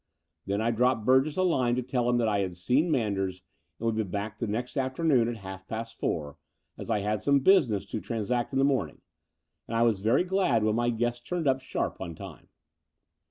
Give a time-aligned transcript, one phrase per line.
[0.47, 3.43] Then I dropped Burgess a line to tell him that I had seen Manders,
[3.77, 6.37] and woud be back the next afternoon at half past four,
[6.75, 9.01] as I had some business to transact in the morning:
[9.67, 12.49] and I was very glad when my guest turned up sharp on time.